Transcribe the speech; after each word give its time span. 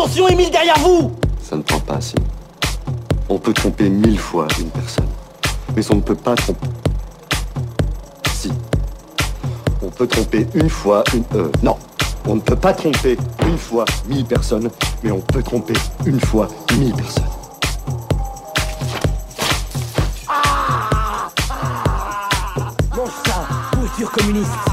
Attention, 0.00 0.28
Émile, 0.28 0.50
derrière 0.50 0.78
vous 0.78 1.12
Ça 1.42 1.56
ne 1.56 1.60
prend 1.60 1.78
pas, 1.78 2.00
Simon. 2.00 2.24
On 3.28 3.38
peut 3.38 3.52
tromper 3.52 3.90
mille 3.90 4.18
fois 4.18 4.48
une 4.58 4.70
personne. 4.70 5.06
Mais 5.76 5.82
on 5.92 5.96
ne 5.96 6.00
peut 6.00 6.14
pas 6.14 6.34
tromper... 6.36 6.66
Si. 8.32 8.50
On 9.82 9.90
peut 9.90 10.06
tromper 10.06 10.46
une 10.54 10.70
fois 10.70 11.04
une... 11.12 11.24
Euh, 11.34 11.52
non. 11.62 11.76
On 12.26 12.36
ne 12.36 12.40
peut 12.40 12.56
pas 12.56 12.72
tromper 12.72 13.18
une 13.46 13.58
fois 13.58 13.84
mille 14.08 14.24
personnes, 14.24 14.70
mais 15.02 15.10
on 15.10 15.20
peut 15.20 15.42
tromper 15.42 15.74
une 16.06 16.18
fois 16.18 16.48
mille 16.78 16.94
personnes. 16.94 17.24
Mon 22.96 23.04
sang, 23.04 23.78
posture 23.78 24.10
communiste 24.12 24.69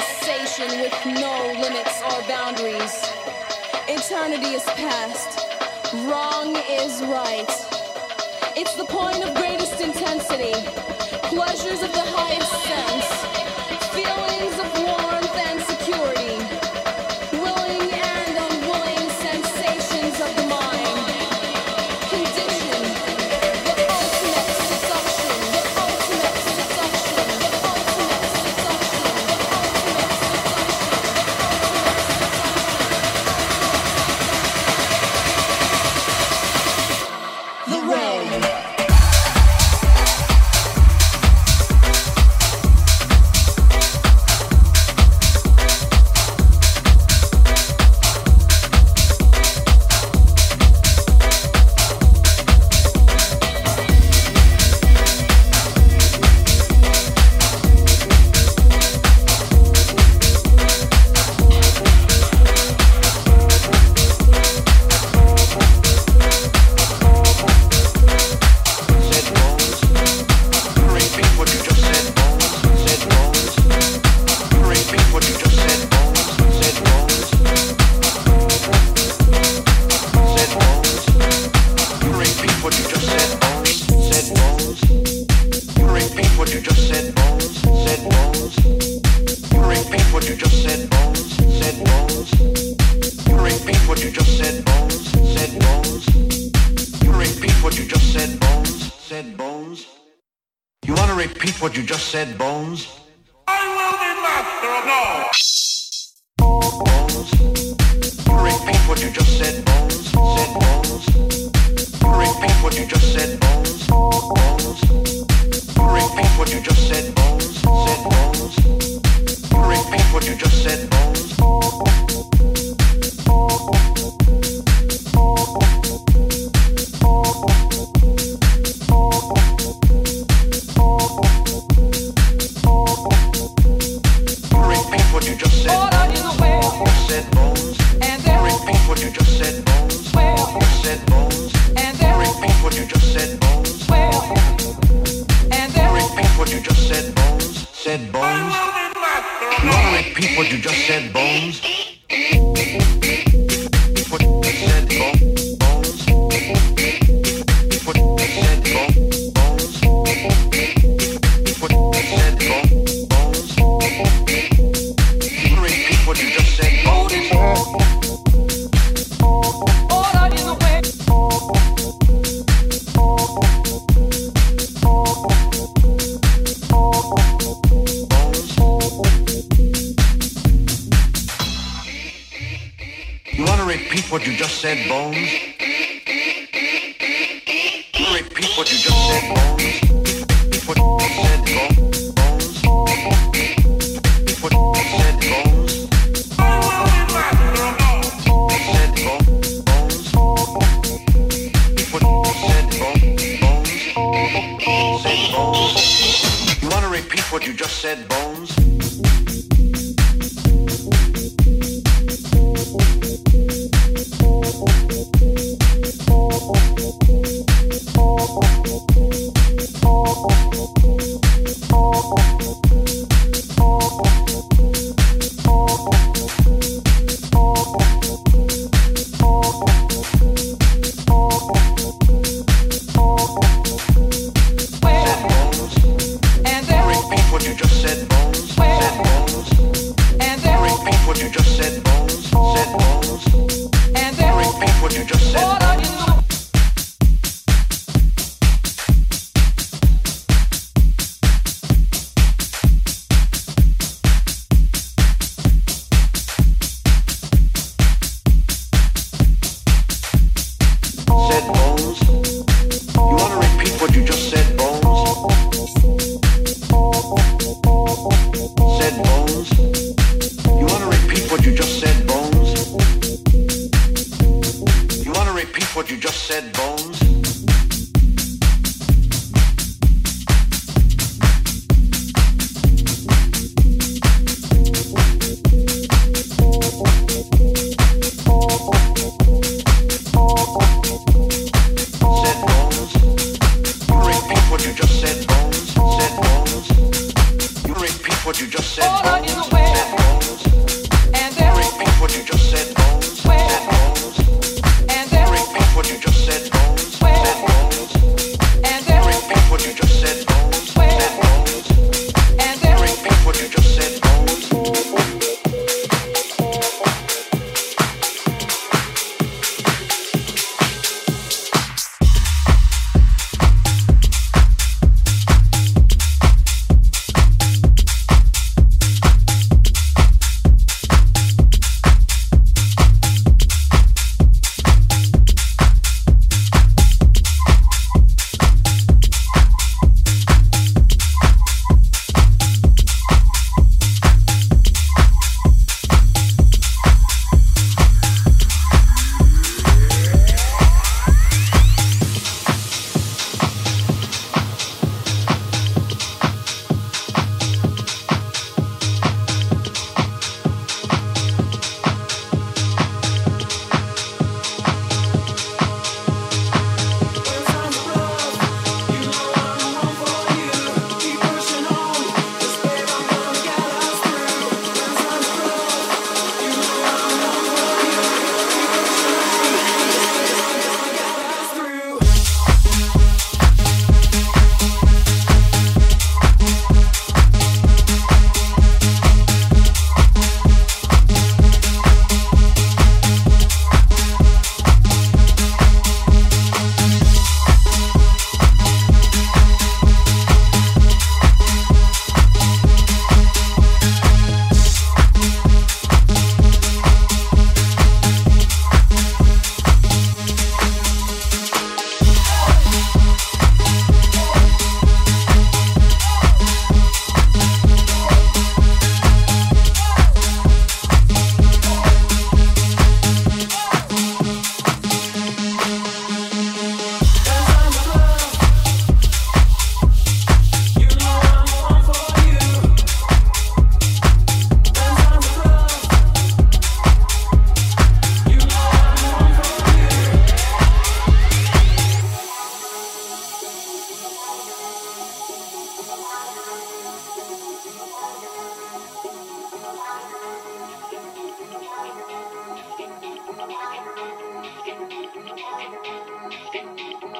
sensation 0.00 0.80
with 0.80 0.94
no 1.06 1.52
limits 1.60 2.02
or 2.02 2.22
boundaries. 2.26 3.12
Eternity 3.88 4.54
is 4.54 4.64
past, 4.64 5.46
wrong 6.06 6.56
is 6.68 7.00
right. 7.02 7.46
It's 8.56 8.74
the 8.74 8.84
point 8.84 9.22
of 9.24 9.34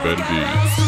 Bendy. 0.00 0.81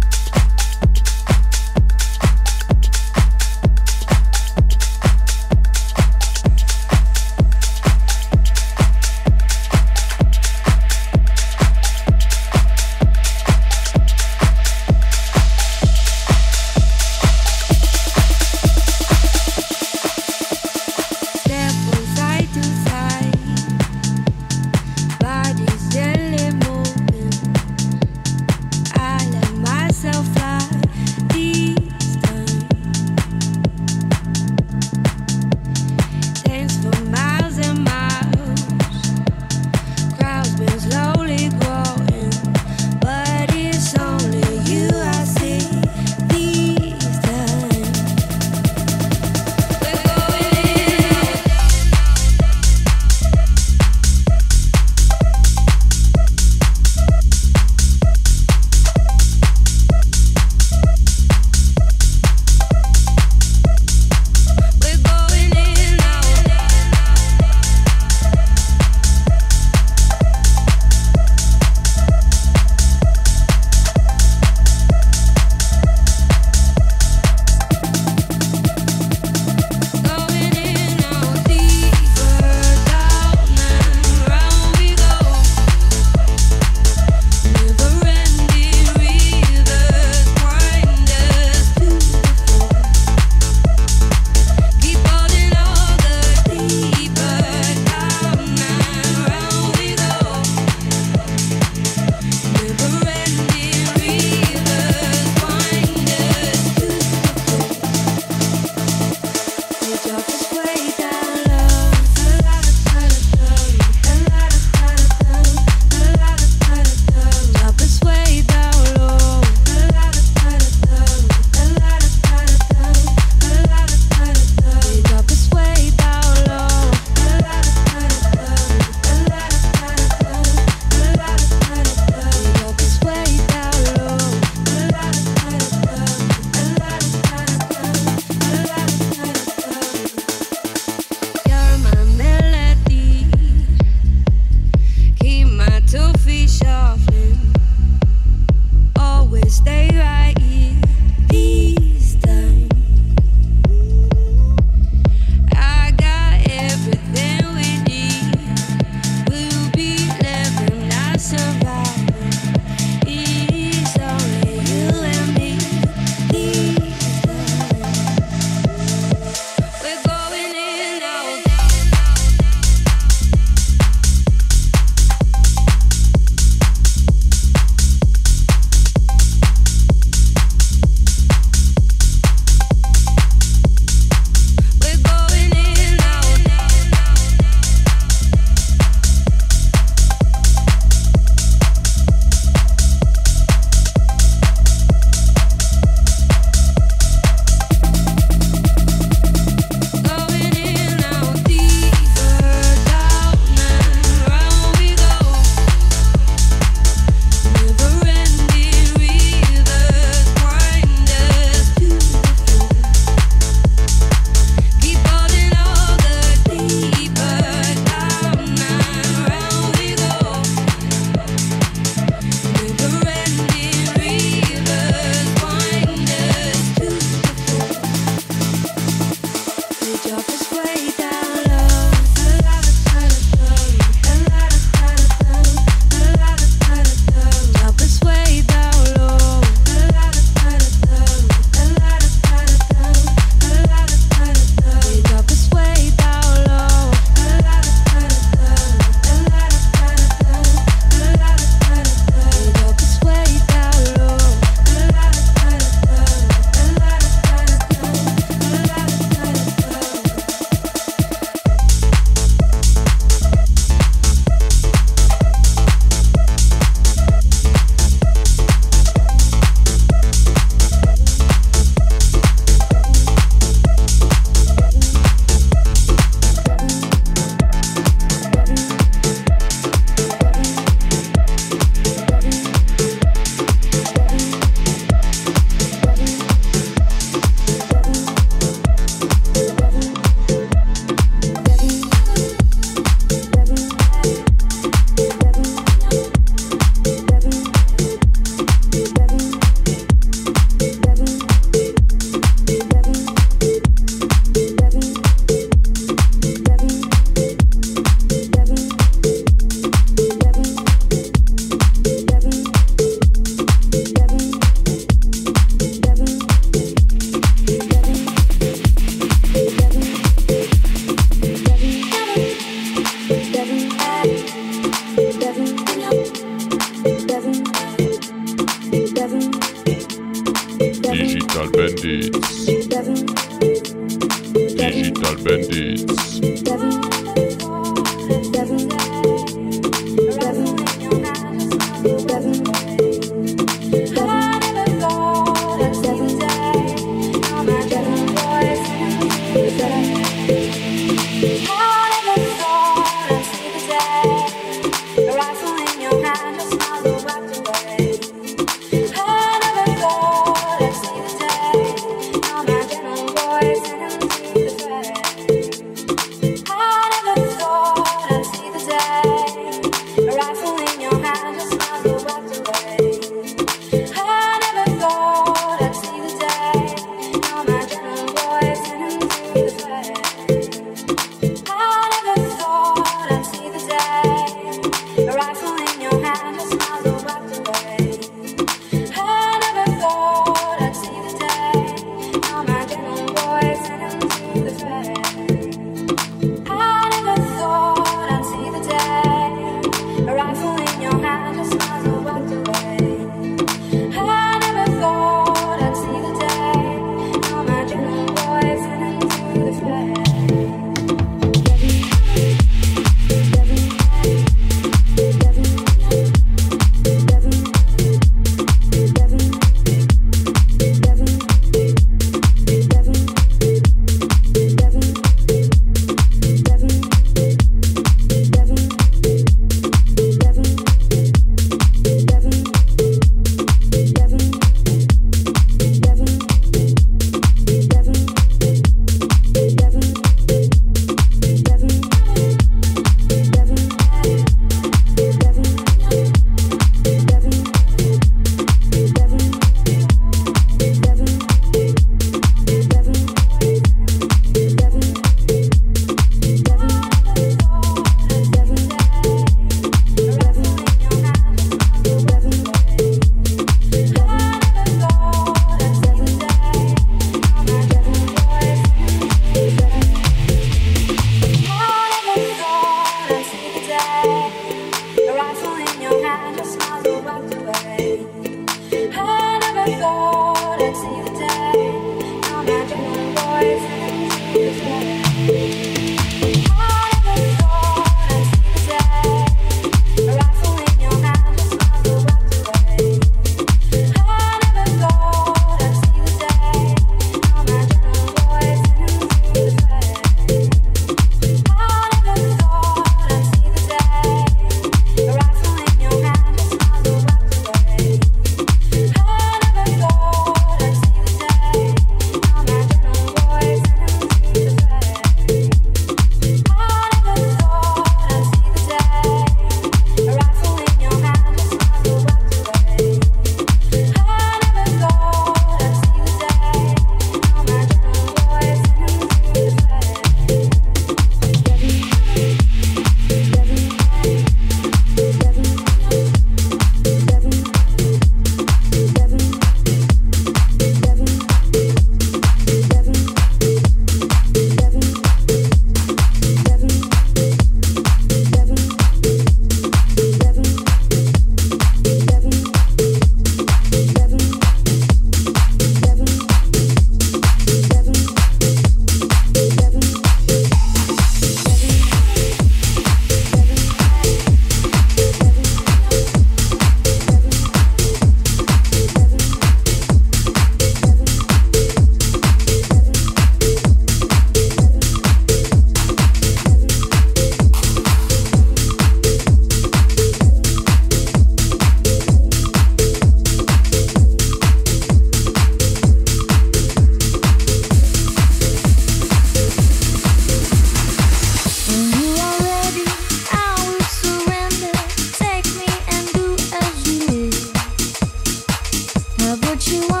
you 599.71 599.87
want. 599.87 600.00